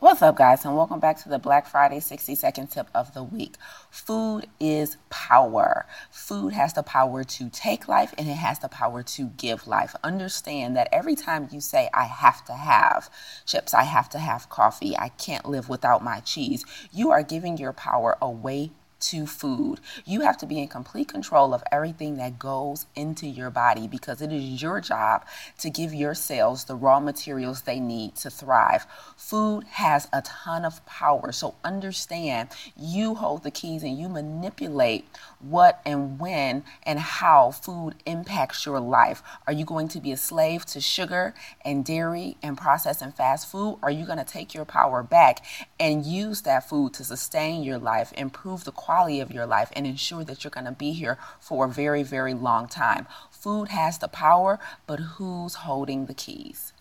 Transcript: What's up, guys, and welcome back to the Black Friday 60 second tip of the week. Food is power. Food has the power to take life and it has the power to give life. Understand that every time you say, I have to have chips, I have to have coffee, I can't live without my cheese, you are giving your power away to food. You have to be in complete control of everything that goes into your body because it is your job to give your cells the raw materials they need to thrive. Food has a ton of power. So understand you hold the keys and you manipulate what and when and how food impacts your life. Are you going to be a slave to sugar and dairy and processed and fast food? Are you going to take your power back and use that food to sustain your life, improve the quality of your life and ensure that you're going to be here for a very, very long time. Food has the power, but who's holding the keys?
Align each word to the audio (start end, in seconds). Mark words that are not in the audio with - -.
What's 0.00 0.22
up, 0.22 0.36
guys, 0.36 0.64
and 0.64 0.76
welcome 0.76 1.00
back 1.00 1.20
to 1.24 1.28
the 1.28 1.40
Black 1.40 1.66
Friday 1.66 1.98
60 1.98 2.36
second 2.36 2.68
tip 2.68 2.86
of 2.94 3.14
the 3.14 3.24
week. 3.24 3.56
Food 3.90 4.46
is 4.60 4.96
power. 5.10 5.86
Food 6.12 6.52
has 6.52 6.72
the 6.72 6.84
power 6.84 7.24
to 7.24 7.48
take 7.48 7.88
life 7.88 8.14
and 8.16 8.28
it 8.28 8.36
has 8.36 8.60
the 8.60 8.68
power 8.68 9.02
to 9.02 9.26
give 9.36 9.66
life. 9.66 9.96
Understand 10.04 10.76
that 10.76 10.88
every 10.92 11.16
time 11.16 11.48
you 11.50 11.60
say, 11.60 11.90
I 11.92 12.04
have 12.04 12.44
to 12.44 12.52
have 12.52 13.10
chips, 13.44 13.74
I 13.74 13.82
have 13.82 14.08
to 14.10 14.20
have 14.20 14.48
coffee, 14.48 14.96
I 14.96 15.08
can't 15.08 15.48
live 15.48 15.68
without 15.68 16.04
my 16.04 16.20
cheese, 16.20 16.64
you 16.92 17.10
are 17.10 17.24
giving 17.24 17.58
your 17.58 17.72
power 17.72 18.16
away 18.22 18.70
to 19.00 19.26
food. 19.26 19.80
You 20.04 20.22
have 20.22 20.36
to 20.38 20.46
be 20.46 20.58
in 20.58 20.68
complete 20.68 21.08
control 21.08 21.54
of 21.54 21.62
everything 21.70 22.16
that 22.16 22.38
goes 22.38 22.86
into 22.94 23.26
your 23.26 23.50
body 23.50 23.86
because 23.86 24.20
it 24.20 24.32
is 24.32 24.60
your 24.60 24.80
job 24.80 25.24
to 25.58 25.70
give 25.70 25.94
your 25.94 26.14
cells 26.14 26.64
the 26.64 26.74
raw 26.74 27.00
materials 27.00 27.62
they 27.62 27.78
need 27.78 28.16
to 28.16 28.30
thrive. 28.30 28.86
Food 29.16 29.64
has 29.64 30.08
a 30.12 30.22
ton 30.22 30.64
of 30.64 30.84
power. 30.86 31.32
So 31.32 31.54
understand 31.62 32.48
you 32.76 33.14
hold 33.14 33.44
the 33.44 33.50
keys 33.50 33.82
and 33.82 33.98
you 33.98 34.08
manipulate 34.08 35.06
what 35.38 35.80
and 35.86 36.18
when 36.18 36.64
and 36.82 36.98
how 36.98 37.52
food 37.52 37.94
impacts 38.04 38.66
your 38.66 38.80
life. 38.80 39.22
Are 39.46 39.52
you 39.52 39.64
going 39.64 39.88
to 39.88 40.00
be 40.00 40.12
a 40.12 40.16
slave 40.16 40.66
to 40.66 40.80
sugar 40.80 41.34
and 41.64 41.84
dairy 41.84 42.36
and 42.42 42.58
processed 42.58 43.02
and 43.02 43.14
fast 43.14 43.48
food? 43.50 43.78
Are 43.82 43.90
you 43.90 44.04
going 44.04 44.18
to 44.18 44.24
take 44.24 44.54
your 44.54 44.64
power 44.64 45.02
back 45.02 45.44
and 45.78 46.04
use 46.04 46.42
that 46.42 46.68
food 46.68 46.94
to 46.94 47.04
sustain 47.04 47.62
your 47.62 47.78
life, 47.78 48.12
improve 48.16 48.64
the 48.64 48.72
quality 48.72 48.87
of 49.20 49.30
your 49.30 49.46
life 49.46 49.70
and 49.74 49.86
ensure 49.86 50.24
that 50.24 50.42
you're 50.42 50.50
going 50.50 50.64
to 50.66 50.72
be 50.72 50.92
here 50.92 51.18
for 51.38 51.66
a 51.66 51.68
very, 51.68 52.02
very 52.02 52.34
long 52.34 52.66
time. 52.68 53.06
Food 53.30 53.68
has 53.68 53.98
the 53.98 54.08
power, 54.08 54.58
but 54.86 54.98
who's 54.98 55.54
holding 55.54 56.06
the 56.06 56.14
keys? 56.14 56.72